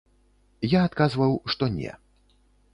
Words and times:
Я 0.71 0.79
адказваў, 0.87 1.33
што 1.55 1.71
не. 1.77 1.91